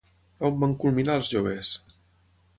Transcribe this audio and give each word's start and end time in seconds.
On 0.47 0.55
van 0.63 0.73
culminar 0.85 1.19
els 1.21 1.31
joves? 1.35 1.77